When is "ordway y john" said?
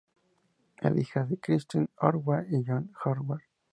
1.97-2.91